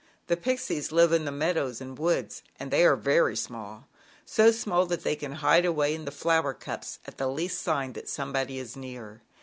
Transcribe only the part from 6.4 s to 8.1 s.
cups at the least sign that